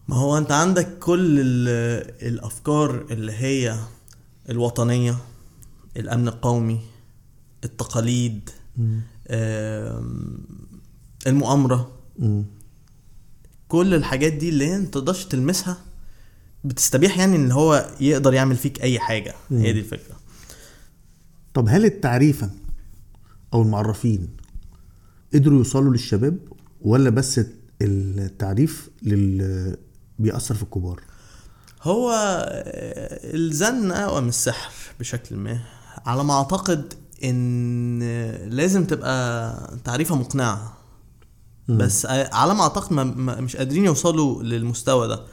ما 0.09 0.17
هو 0.17 0.39
أنت 0.39 0.53
عندك 0.53 0.99
كل 0.99 1.41
ال- 1.41 2.29
الأفكار 2.29 3.07
اللي 3.11 3.33
هي 3.33 3.79
الوطنية 4.49 5.17
الأمن 5.97 6.29
القومي 6.29 6.81
التقاليد 7.65 8.51
المؤامرة. 11.27 11.96
مم. 12.19 12.45
كل 13.69 13.95
الحاجات 13.95 14.33
دي 14.33 14.49
اللي 14.49 14.67
هي 14.67 14.77
انت 14.77 14.95
تقدرش 14.95 15.25
تلمسها 15.25 15.77
بتستبيح 16.65 17.19
يعني 17.19 17.37
ان 17.37 17.53
هو 17.53 17.91
يقدر 18.01 18.35
يعمل 18.35 18.57
فيك 18.57 18.83
اي 18.83 18.99
حاجة. 18.99 19.35
هي 19.51 19.73
دي 19.73 19.79
الفكرة. 19.81 20.17
طب 21.55 21.67
هل 21.69 21.85
التعريفة 21.85 22.51
أو 23.55 23.63
المعرفين 23.63 24.29
قدروا 25.35 25.59
يوصلوا 25.59 25.93
للشباب 25.93 26.39
ولا 26.83 27.11
بس 27.11 27.41
التعريف 27.83 28.89
لل 29.03 29.77
بيأثر 30.19 30.55
في 30.55 30.63
الكبار؟ 30.63 31.01
هو 31.83 32.13
الزن 33.35 33.91
أقوى 33.91 34.21
من 34.21 34.29
السحر 34.29 34.73
بشكل 35.01 35.37
ما. 35.37 35.61
على 36.07 36.25
ما 36.25 36.35
أعتقد 36.35 36.95
إن 37.25 37.99
لازم 38.49 38.85
تبقى 38.85 39.79
تعريفة 39.85 40.15
مقنعة. 40.15 40.77
بس 41.69 42.07
على 42.11 42.55
ما 42.55 42.63
أعتقد 42.63 42.93
ما 42.93 43.05
مش 43.41 43.57
قادرين 43.57 43.85
يوصلوا 43.85 44.43
للمستوى 44.43 45.09
ده. 45.09 45.25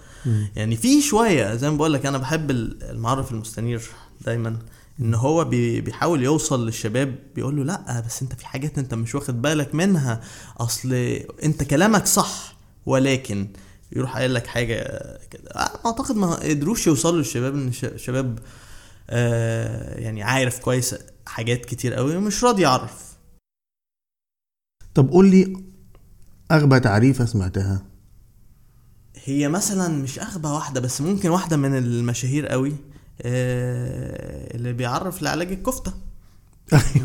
يعني 0.56 0.76
في 0.76 1.02
شوية 1.02 1.56
زي 1.56 1.70
ما 1.70 1.78
بقول 1.78 1.94
لك 1.94 2.06
أنا 2.06 2.18
بحب 2.18 2.52
ال- 2.52 2.84
المعرف 2.84 3.32
المستنير 3.32 3.82
دايما. 4.22 4.60
إن 5.00 5.14
هو 5.16 5.44
بي- 5.46 5.82
بيحاول 5.82 6.24
يوصل 6.24 6.66
للشباب 6.66 7.16
بيقول 7.36 7.56
له 7.58 7.64
لأ 7.64 8.04
بس 8.08 8.22
أنت 8.22 8.34
في 8.34 8.48
حاجات 8.48 8.78
أنت 8.78 8.94
مش 8.94 9.16
واخد 9.16 9.42
بالك 9.42 9.76
منها. 9.76 10.22
أصل 10.58 10.94
أنت 11.44 11.64
كلامك 11.64 12.06
صح 12.06 12.56
ولكن 12.86 13.48
يروح 13.92 14.18
قايل 14.18 14.34
لك 14.34 14.48
حاجة 14.48 14.78
كده. 15.32 15.50
أعتقد 15.86 16.16
ما 16.16 16.36
قدروش 16.36 16.88
يوصلوا 16.88 17.18
للشباب 17.18 17.54
إن 17.56 17.68
الش- 17.68 17.86
الشباب 17.86 18.40
آه 19.10 20.00
يعني 20.00 20.24
عارف 20.24 20.60
كويس 20.60 20.96
حاجات 21.26 21.66
كتير 21.66 21.94
قوي 21.94 22.16
ومش 22.18 22.44
راضي 22.44 22.62
يعرف. 22.62 23.14
طب 24.96 25.10
قول 25.10 25.26
لي 25.30 25.64
أغبى 26.54 26.80
تعريفة 26.80 27.26
سمعتها 27.26 27.82
هي 29.24 29.50
مثلا 29.50 29.88
مش 29.88 30.20
أغبى 30.20 30.48
واحدة 30.48 30.82
بس 30.82 31.02
ممكن 31.02 31.30
واحدة 31.30 31.58
من 31.58 31.78
المشاهير 31.78 32.48
قوي 32.48 32.74
آه، 33.22 34.56
اللي 34.56 34.74
بيعرف 34.74 35.22
لعلاج 35.22 35.52
الكفتة 35.52 35.94
أيوة. 35.94 36.13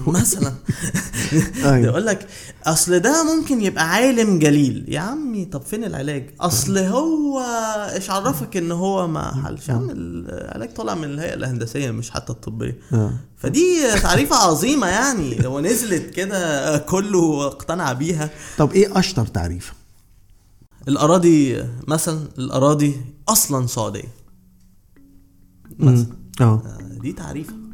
مثلا. 0.06 0.52
أيوة. 1.64 1.76
يقول 1.78 2.06
لك 2.06 2.28
أصل 2.66 2.98
ده 2.98 3.24
ممكن 3.36 3.60
يبقى 3.60 3.90
عالم 3.90 4.38
جليل. 4.38 4.84
يا 4.88 5.00
عمي 5.00 5.44
طب 5.44 5.62
فين 5.62 5.84
العلاج؟ 5.84 6.30
أصل 6.40 6.78
هو 6.78 7.40
إيش 7.94 8.10
عرفك 8.10 8.56
إن 8.56 8.72
هو 8.72 9.06
ما 9.08 9.42
حلش؟ 9.44 9.68
يا 9.68 9.74
عم 9.74 9.90
العلاج 9.90 10.74
طالع 10.74 10.94
من 10.94 11.04
الهيئة 11.04 11.34
الهندسية 11.34 11.90
مش 11.90 12.10
حتى 12.10 12.32
الطبية. 12.32 12.78
آه. 12.92 13.12
فدي 13.36 14.00
تعريفة 14.02 14.36
عظيمة 14.36 14.86
يعني. 14.86 15.34
لو 15.34 15.60
نزلت 15.60 16.10
كده 16.14 16.78
كله 16.78 17.46
اقتنع 17.46 17.92
بيها. 17.92 18.30
طب 18.58 18.72
إيه 18.72 18.98
أشطر 18.98 19.26
تعريف 19.26 19.72
الأراضي 20.88 21.64
مثلا 21.88 22.28
الأراضي 22.38 22.96
أصلا 23.28 23.66
سعودية. 23.66 24.08
مثلا. 25.78 26.06
آه. 26.40 26.44
آه، 26.44 26.78
دي 27.00 27.12
تعريفة. 27.12 27.67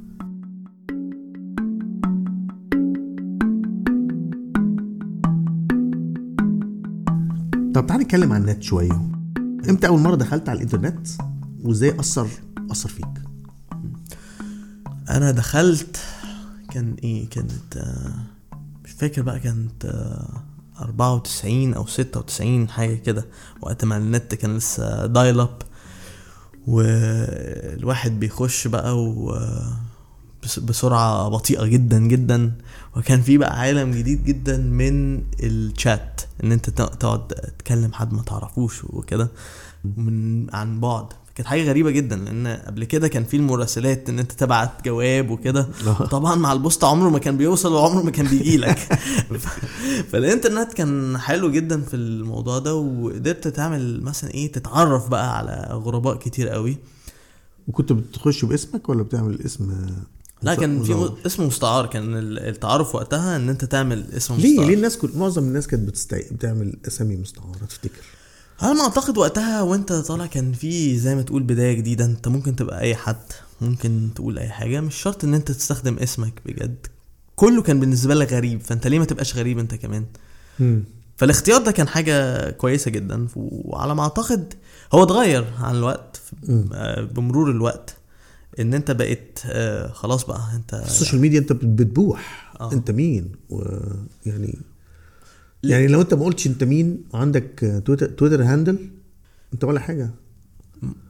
طب 7.75 7.87
تعالى 7.87 8.05
نتكلم 8.05 8.33
عن 8.33 8.41
النت 8.41 8.63
شوية. 8.63 9.11
إمتى 9.69 9.87
أول 9.87 10.01
مرة 10.01 10.15
دخلت 10.15 10.49
على 10.49 10.57
الإنترنت؟ 10.57 11.09
وإزاي 11.63 12.01
اثر 12.01 12.29
أثر 12.71 12.89
فيك؟ 12.89 13.23
أنا 15.11 15.31
دخلت 15.31 15.97
كان 16.71 16.95
إيه؟ 17.05 17.29
كانت 17.29 17.85
مش 18.85 18.91
فاكر 18.91 19.23
بقى 19.23 19.41
كانت 19.41 19.85
آه، 19.85 20.43
94 20.81 21.75
أو 21.75 21.87
96 21.87 22.69
حاجة 22.69 22.95
كده 22.95 23.25
وقت 23.63 23.85
ما 23.85 23.97
النت 23.97 24.35
كان 24.35 24.57
لسه 24.57 25.07
دايل 25.07 25.41
اب 25.41 25.59
والواحد 26.67 28.21
بيخش 28.21 28.69
بقى 28.69 28.99
و 29.05 29.39
بس- 30.45 30.59
بسرعة 30.59 31.29
بطيئة 31.29 31.67
جدا 31.67 31.99
جدا. 31.99 32.53
وكان 32.97 33.23
في 33.23 33.39
بقى 33.39 33.61
عالم 33.61 33.91
جديد 33.91 34.25
جدا 34.25 34.57
من 34.57 35.23
الشات 35.43 36.21
إن 36.45 36.53
أنت 36.53 36.71
تق- 36.71 36.95
تقعد 36.95 37.29
تكلم 37.59 37.93
حد 37.93 38.13
ما 38.13 38.23
تعرفوش 38.23 38.85
وكده 38.85 39.31
من 39.97 40.47
عن 40.55 40.81
بعد. 40.81 41.07
كانت 41.35 41.49
حاجة 41.49 41.63
غريبة 41.69 41.91
جدا 41.91 42.17
لأن 42.17 42.47
قبل 42.67 42.85
كده 42.85 43.09
كان 43.09 43.25
في 43.25 43.37
المراسلات 43.37 44.09
إن 44.09 44.19
أنت 44.19 44.33
تبعت 44.33 44.85
جواب 44.85 45.31
وكده. 45.31 45.69
طبعا 46.11 46.35
مع 46.35 46.53
البوست 46.53 46.85
عمره 46.85 47.09
ما 47.11 47.19
كان 47.19 47.37
بيوصل 47.37 47.73
وعمره 47.73 48.03
ما 48.03 48.11
كان 48.11 48.27
بيجي 48.27 48.57
لك. 48.57 48.79
فالإنترنت 50.11 50.73
كان 50.73 51.19
حلو 51.19 51.51
جدا 51.51 51.81
في 51.81 51.95
الموضوع 51.97 52.59
ده 52.59 52.75
وقدرت 52.75 53.49
تعمل 53.49 54.03
مثلا 54.03 54.31
إيه 54.31 54.53
تتعرف 54.53 55.09
بقى 55.09 55.39
على 55.39 55.69
غرباء 55.73 56.17
كتير 56.17 56.49
قوي. 56.49 56.77
وكنت 57.69 57.93
بتخش 57.93 58.45
باسمك 58.45 58.89
ولا 58.89 59.03
بتعمل 59.03 59.41
اسم 59.43 59.87
لا 60.43 60.55
كان 60.55 60.83
في؟ 60.83 60.95
م- 60.95 61.15
اسم 61.27 61.47
مستعار. 61.47 61.87
كان 61.87 62.17
ال- 62.17 62.39
التعارف 62.39 62.95
وقتها 62.95 63.37
إن 63.37 63.49
أنت 63.49 63.65
تعمل 63.65 64.05
اسم 64.17 64.35
ليه؟ 64.35 64.51
مستعار. 64.53 64.69
ليه 64.69 64.75
الناس 64.75 64.97
كل 64.99 65.11
معظم 65.17 65.43
الناس 65.43 65.67
كانت 65.67 65.89
بتستي... 65.89 66.17
بتعمل 66.31 66.77
أسامي 66.89 67.17
مستعارة 67.17 67.59
تفتكر؟ 67.69 68.03
على 68.61 68.75
ما 68.75 68.83
أعتقد 68.83 69.19
وقتها 69.19 69.63
وأنت 69.63 69.93
طالع 69.93 70.27
كان 70.27 70.53
في 70.53 70.99
زي 70.99 71.15
ما 71.15 71.23
تقول 71.23 71.43
بداية 71.43 71.73
جديدة. 71.75 72.05
أنت 72.05 72.29
ممكن 72.29 72.57
تبقى 72.57 72.81
أي 72.81 72.95
حد 72.97 73.17
ممكن 73.61 74.09
تقول 74.15 74.39
أي 74.39 74.49
حاجة. 74.49 74.81
مش 74.81 74.95
شرط 74.95 75.25
إن 75.25 75.35
أنت 75.35 75.51
تستخدم 75.53 75.99
اسمك 75.99 76.33
بجد. 76.47 76.87
كله 77.37 77.63
كان 77.63 77.81
بالنسبة 77.81 78.15
لك 78.15 78.33
غريب. 78.33 78.61
فأنت 78.63 78.87
ليه 78.87 78.99
ما 78.99 79.05
تبقاش 79.05 79.37
غريب 79.37 79.59
أنت 79.59 79.75
كمان؟ 79.75 80.05
مم. 80.59 80.85
فالاختيار 81.17 81.63
ده 81.63 81.71
كان 81.73 81.89
حاجة 81.89 82.51
كويسة 82.51 82.91
جدا. 82.91 83.27
وعلى 83.37 83.95
ما 83.95 84.03
أعتقد 84.03 84.55
هو 84.95 85.03
اتغير 85.03 85.45
عن 85.61 85.75
الوقت. 85.75 86.21
آه، 86.73 87.01
بمرور 87.03 87.51
الوقت. 87.51 87.97
إن 88.61 88.75
أنت 88.75 88.91
بقيت 88.91 89.39
آه، 89.47 89.89
خلاص 89.93 90.27
بقى 90.27 90.41
أنت 90.57 90.75
ال 90.75 90.81
social 90.81 91.21
media 91.21 91.39
أنت 91.39 91.53
بت- 91.53 91.65
بتبوح. 91.65 92.53
آه. 92.61 92.73
أنت 92.73 92.91
مين؟ 92.91 93.33
ويعني 93.51 94.59
يعني 95.63 95.87
لو 95.87 96.01
أنت 96.01 96.15
ما 96.15 96.25
قلتش 96.25 96.47
أنت 96.47 96.65
مين 96.65 97.05
وعندك 97.13 97.83
تويتر 97.87 98.07
تويتر 98.07 98.43
handle 98.43 98.91
أنت 99.55 99.65
ولا 99.65 99.81
حاجة. 99.81 100.11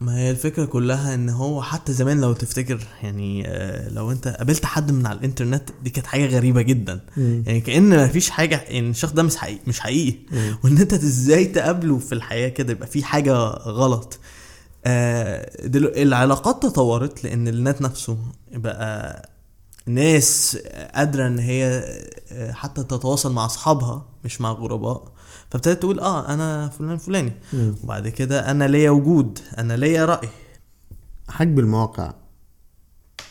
ما 0.01 0.17
هي 0.19 0.31
الفكرة 0.31 0.65
كلها 0.65 1.15
إن 1.15 1.29
هو 1.29 1.63
حتى 1.63 1.93
زمان 1.93 2.21
لو 2.21 2.33
تفتكر 2.33 2.87
يعني 3.03 3.49
آه، 3.49 3.89
لو 3.89 4.13
أنت 4.13 4.29
قابلت 4.29 4.65
حد 4.65 4.93
من 4.93 5.07
على 5.07 5.19
الإنترنت 5.19 5.71
دي 5.85 5.91
كانت 5.91 6.07
حاجة 6.07 6.27
غريبة 6.27 6.63
جدا. 6.63 7.01
يعني 7.17 7.61
كأن 7.61 7.83
ما 7.89 8.07
فيش 8.09 8.31
حاجة 8.31 8.57
ان 8.57 8.91
الشخص 8.91 9.13
ده 9.13 9.23
مش 9.23 9.37
حقيقي 9.37 9.61
مش 9.67 9.81
حقيقي. 9.81 10.17
وإن 10.65 10.79
أنت 10.79 10.93
إزاي 10.93 11.45
تقابله 11.45 11.99
في 11.99 12.13
الحياة 12.15 12.49
كده 12.49 12.73
يبقى 12.73 12.87
في 12.87 13.05
حاجة 13.05 13.33
غلط. 13.59 14.19
آه، 14.87 15.67
دلو 15.67 15.89
العلاقات 15.89 16.63
تطورت 16.63 17.25
لأن 17.25 17.49
النت 17.49 17.83
نفسه 17.83 18.19
بقى 18.53 19.29
ناس 19.87 20.59
قادرة 20.95 21.27
إن 21.27 21.39
هي 21.39 21.65
آه، 22.33 22.53
حتى 22.53 22.83
تتواصل 22.85 23.33
مع 23.33 23.47
أصحابها 23.47 24.07
مش 24.25 24.41
مع 24.41 24.53
غرباء 24.53 25.13
فابتدت 25.51 25.79
تقول 25.79 26.01
آه 26.01 26.35
أنا 26.35 26.69
فلان 26.69 26.97
فلاني. 26.97 27.33
مم. 27.53 27.75
وبعد 27.83 28.09
كده 28.09 28.51
أنا 28.51 28.65
ليا 28.69 28.91
وجود 28.91 29.39
أنا 29.59 29.77
ليا 29.77 30.05
رأي. 30.05 30.29
حجب 31.29 31.59
المواقع 31.59 32.15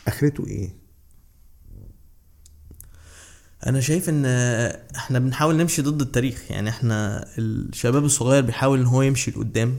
آخرته 0.08 0.46
إيه؟ 0.46 0.74
أنا 3.66 3.80
شايف 3.80 4.08
إن 4.08 4.24
إحنا 4.96 5.18
بنحاول 5.18 5.56
نمشي 5.56 5.82
ضد 5.82 6.00
التاريخ. 6.00 6.50
يعني 6.50 6.68
إحنا 6.70 7.26
الشباب 7.38 8.04
الصغير 8.04 8.42
بيحاول 8.42 8.80
إن 8.80 8.86
هو 8.86 9.02
يمشي 9.02 9.30
لقدام. 9.30 9.76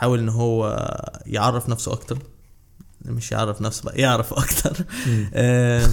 بيحاول 0.00 0.18
ان 0.18 0.28
هو 0.28 0.78
يعرف 1.26 1.68
نفسه 1.68 1.92
أكتر. 1.92 2.18
مش 3.04 3.32
يعرف 3.32 3.60
نفسه 3.60 3.84
بقى 3.84 3.98
يعرف 3.98 4.32
أكتر. 4.32 4.84
آه، 5.34 5.90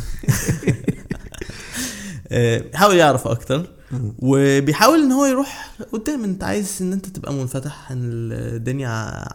آه، 2.28 2.58
بيحاول 2.58 2.96
يعرف 2.96 3.28
أكتر. 3.28 3.67
وبيحاول 4.20 5.00
إن 5.00 5.12
هو 5.12 5.26
يروح 5.26 5.76
قدام. 5.91 6.24
أنت 6.24 6.43
عايز 6.43 6.78
إن 6.82 6.93
أنت 6.93 7.06
تبقى 7.06 7.34
منفتح 7.34 7.91
إن 7.91 8.32
الدنيا 8.32 8.89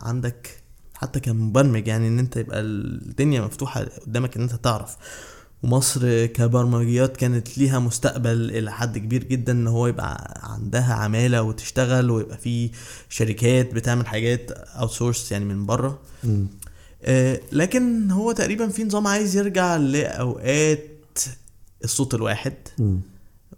عندك 0.04 0.62
حتى 0.94 1.20
كمبرمج 1.20 1.88
يعني 1.88 2.08
إن 2.08 2.18
أنت 2.18 2.36
يبقى 2.36 2.60
الدنيا 2.60 3.40
مفتوحة 3.40 3.86
قدامك 4.06 4.36
إن 4.36 4.42
أنت 4.42 4.54
تعرف. 4.54 4.96
ومصر 5.62 6.26
كبرمجيات 6.26 7.16
كانت 7.16 7.58
ليها 7.58 7.78
مستقبل 7.78 8.50
إلى 8.50 8.72
حد 8.72 8.98
كبير 8.98 9.24
جدا 9.24 9.52
إن 9.52 9.66
هو 9.66 9.86
يبقى 9.86 10.40
عندها 10.42 10.94
عمالة 10.94 11.42
وتشتغل 11.42 12.10
ويبقى 12.10 12.38
في 12.38 12.70
شركات 13.08 13.74
بتعمل 13.74 14.06
حاجات 14.06 14.50
outsource 14.50 15.32
يعني 15.32 15.44
من 15.44 15.66
بره. 15.66 15.98
آه، 17.04 17.40
لكن 17.52 18.10
هو 18.10 18.32
تقريبا 18.32 18.68
في 18.68 18.84
نظام 18.84 19.06
عايز 19.06 19.36
يرجع 19.36 19.76
لأوقات 19.76 21.18
الصوت 21.84 22.14
الواحد 22.14 22.54
مم. 22.78 23.00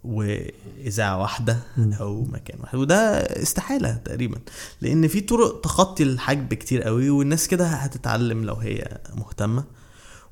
وإذاعة 0.03 1.21
واحدة 1.21 1.57
أو 1.99 2.21
مكان 2.23 2.59
واحد 2.61 2.77
وده 2.77 3.01
استحالة 3.19 3.93
تقريبا 4.05 4.37
لأن 4.81 5.07
في 5.07 5.21
طرق 5.21 5.61
تخطي 5.61 6.03
الحجب 6.03 6.53
كتير 6.53 6.83
قوي 6.83 7.09
والناس 7.09 7.47
كده 7.47 7.65
هتتعلم 7.67 8.43
لو 8.43 8.55
هي 8.55 8.97
مهتمة 9.15 9.63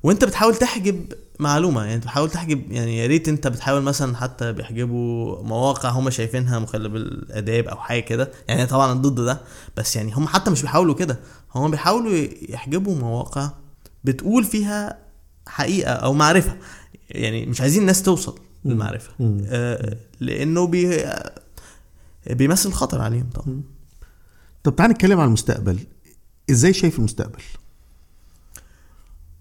وانت 0.04 0.24
بتحاول 0.24 0.56
تحجب 0.56 1.12
معلومة 1.38 1.84
يعني 1.84 2.00
بتحاول 2.00 2.30
تحجب 2.30 2.72
يعني 2.72 2.98
يا 2.98 3.06
ريت 3.06 3.28
انت 3.28 3.48
بتحاول 3.48 3.82
مثلا 3.82 4.16
حتى 4.16 4.52
بيحجبوا 4.52 5.42
مواقع 5.42 5.88
هم 5.90 6.10
شايفينها 6.10 6.58
مخله 6.58 6.88
بالاداب 6.88 7.68
أو 7.68 7.76
حاجة 7.76 8.00
كده. 8.00 8.32
يعني 8.48 8.66
طبعا 8.66 8.92
ضد 8.92 9.20
ده 9.24 9.40
بس 9.76 9.96
يعني 9.96 10.12
هم 10.12 10.28
حتى 10.28 10.50
مش 10.50 10.62
بيحاولوا 10.62 10.94
كده. 10.94 11.20
هم 11.54 11.70
بيحاولوا 11.70 12.26
يحجبوا 12.48 12.94
مواقع 12.94 13.50
بتقول 14.04 14.44
فيها 14.44 14.98
حقيقة 15.46 15.92
أو 15.92 16.12
معرفة. 16.12 16.56
يعني 17.10 17.46
مش 17.46 17.60
عايزين 17.60 17.80
الناس 17.80 18.02
توصل 18.02 18.38
للمعرفة. 18.64 19.10
آه 19.46 19.96
لأنه 20.20 20.66
بي 20.66 21.04
بيمثل 22.30 22.72
خطر 22.72 23.00
عليهم 23.00 23.30
طبعا. 23.34 23.62
طب 24.64 24.76
تعال 24.76 24.90
نتكلم 24.90 25.20
عن 25.20 25.26
المستقبل. 25.26 25.78
إزاي 26.50 26.72
شايف 26.72 26.98
المستقبل؟ 26.98 27.42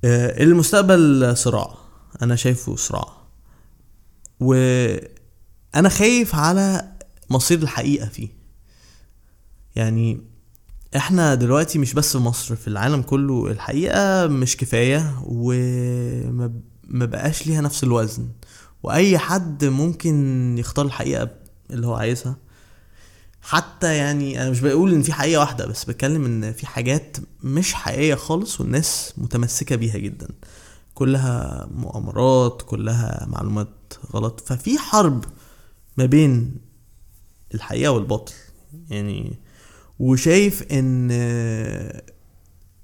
المستقبل 0.05 1.33
صراع. 1.37 1.75
أنا 2.21 2.35
شايفه 2.35 2.75
صراع. 2.75 3.07
وأنا 4.39 5.89
خايف 5.89 6.35
على 6.35 6.91
مصير 7.29 7.61
الحقيقة 7.61 8.07
فيه. 8.07 8.29
يعني 9.75 10.21
إحنا 10.95 11.35
دلوقتي 11.35 11.79
مش 11.79 11.93
بس 11.93 12.11
في 12.11 12.23
مصر 12.23 12.55
في 12.55 12.67
العالم 12.67 13.01
كله 13.01 13.47
الحقيقة 13.47 14.27
مش 14.27 14.57
كفاية 14.57 15.21
وما 15.25 16.53
ما 16.83 17.05
بقاش 17.05 17.47
ليها 17.47 17.61
نفس 17.61 17.83
الوزن. 17.83 18.29
وأي 18.83 19.17
حد 19.17 19.65
ممكن 19.65 20.55
يختار 20.57 20.85
الحقيقة 20.85 21.29
اللي 21.71 21.87
هو 21.87 21.93
عايزها. 21.93 22.35
حتى 23.43 23.95
يعني 23.95 24.41
أنا 24.41 24.49
مش 24.49 24.59
بقول 24.59 24.93
إن 24.93 25.01
في 25.01 25.13
حقيقة 25.13 25.39
واحدة 25.39 25.65
بس 25.65 25.85
بتكلم 25.85 26.25
إن 26.25 26.53
في 26.53 26.67
حاجات 26.67 27.17
مش 27.43 27.73
حقيقية 27.73 28.15
خالص 28.15 28.61
والناس 28.61 29.13
متمسكة 29.17 29.75
بيها 29.75 29.97
جدا. 29.97 30.27
كلها 30.93 31.67
مؤامرات 31.75 32.61
كلها 32.61 33.25
معلومات 33.29 33.93
غلط. 34.13 34.39
ففي 34.39 34.77
حرب 34.77 35.25
ما 35.97 36.05
بين 36.05 36.55
الحقيقة 37.53 37.91
والباطل. 37.91 38.33
يعني 38.89 39.39
وشايف 39.99 40.63
إن 40.71 41.11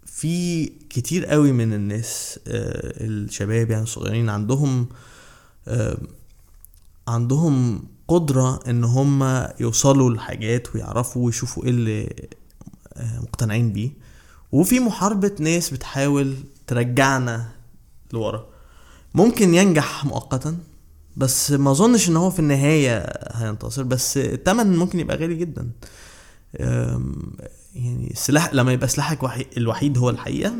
في 0.05 0.65
كتير 0.65 1.25
قوي 1.25 1.51
من 1.51 1.73
الناس 1.73 2.39
آه، 2.47 3.03
الشباب 3.05 3.71
يعني 3.71 3.83
الصغيرين 3.83 4.29
عندهم 4.29 4.89
آه، 5.67 5.97
عندهم 7.09 7.83
قدرة 8.07 8.59
إن 8.67 8.83
هم 8.83 9.47
يوصلوا 9.59 10.09
لحاجات 10.13 10.75
ويعرفوا 10.75 11.25
ويشوفوا 11.25 11.63
إيه 11.63 11.69
اللي 11.69 12.27
مقتنعين 13.21 13.73
بيه. 13.73 13.91
وفي 14.51 14.79
محاربة 14.79 15.31
ناس 15.39 15.69
بتحاول 15.69 16.35
ترجعنا 16.67 17.49
لورا. 18.13 18.45
ممكن 19.13 19.53
ينجح 19.53 20.05
مؤقتا 20.05 20.57
بس 21.17 21.51
ما 21.51 21.71
أظنش 21.71 22.09
إن 22.09 22.17
هو 22.17 22.29
في 22.29 22.39
النهاية 22.39 22.97
هينتصر 23.31 23.83
بس 23.83 24.17
التمن 24.17 24.77
ممكن 24.77 24.99
يبقى 24.99 25.17
غالي 25.17 25.35
جدا. 25.35 25.69
يعني 27.75 28.11
السلاح 28.11 28.53
لما 28.53 28.71
يبقى 28.73 28.87
سلاحك 28.87 29.23
وحي... 29.23 29.45
الوحيد 29.57 29.97
هو 29.97 30.09
الحقيقة 30.09 30.53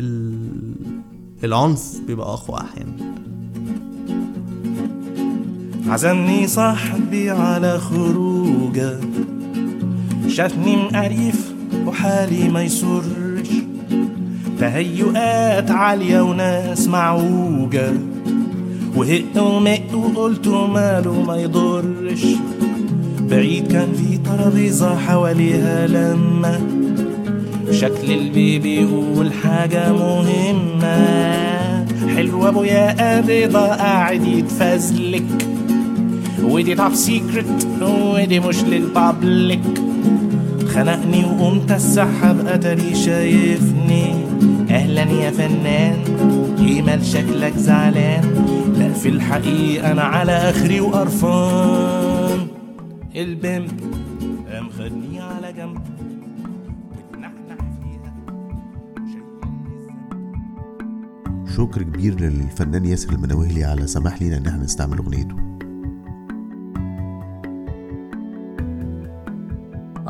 ال... 0.00 0.74
العنف 1.44 2.00
بيبقى 2.06 2.32
أقوى 2.32 2.60
أحيانا. 2.60 3.14
عزمني 5.88 6.46
صاحبي 6.46 7.30
على 7.30 7.78
خروجه 7.78 8.96
شافني 10.28 10.76
مقريف 10.76 11.52
وحالي 11.86 12.48
ما 12.48 12.62
يسرش. 12.62 13.48
تهيؤات 14.60 15.70
عالية 15.70 16.20
وناس 16.20 16.88
معوجة. 16.88 17.92
وهق 18.96 19.42
ومق 19.42 19.94
وقلت 19.94 20.48
ماله 20.48 21.22
ما 21.26 21.36
يضرش. 21.36 22.26
بعيد 23.20 23.72
كان 23.72 23.92
في 23.92 24.18
ترابيزة 24.18 24.98
حواليها 24.98 25.86
لما 25.86 26.60
شكل 27.70 28.12
البيبي 28.12 28.80
يقول 28.82 29.32
حاجة 29.32 29.92
مهمة. 29.92 31.28
حلوة 32.16 32.48
أبويا 32.48 33.20
رضا 33.20 33.66
قاعد 33.66 34.24
يتفزلك. 34.24 35.57
ودي 36.42 36.74
توب 36.74 36.94
سيكريت 36.94 37.66
ودي 37.82 38.40
مش 38.40 38.64
للبابليك 38.64 39.60
خنقني 40.68 41.24
وقمت 41.24 41.72
السحب 41.72 42.46
اتري 42.46 42.94
شايفني. 42.94 44.14
أهلا 44.70 45.02
يا 45.02 45.30
فنان 45.30 45.96
ايمال 46.58 47.06
شكلك 47.06 47.56
زعلان. 47.56 48.24
لا 48.78 48.92
في 48.92 49.08
الحقيقة 49.08 49.92
أنا 49.92 50.02
على 50.02 50.32
آخري 50.32 50.80
وقرفان. 50.80 52.46
البنت 53.16 53.80
قام 54.52 54.68
خدني 54.70 55.20
على 55.20 55.52
جنب. 55.52 55.78
شكر 61.56 61.82
كبير 61.82 62.20
للفنان 62.20 62.84
ياسر 62.84 63.12
المناوهلي 63.12 63.64
على 63.64 63.86
سماح 63.86 64.22
لينا 64.22 64.36
إن 64.36 64.46
إحنا 64.46 64.64
نستعمل 64.64 64.98
أغنيته. 64.98 65.47